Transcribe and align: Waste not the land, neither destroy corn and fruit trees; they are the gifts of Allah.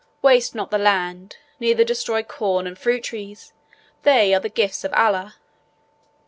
Waste 0.23 0.55
not 0.55 0.71
the 0.71 0.79
land, 0.79 1.37
neither 1.59 1.83
destroy 1.83 2.23
corn 2.23 2.65
and 2.65 2.75
fruit 2.75 3.03
trees; 3.03 3.53
they 4.01 4.33
are 4.33 4.39
the 4.39 4.49
gifts 4.49 4.83
of 4.83 4.91
Allah. 4.93 5.35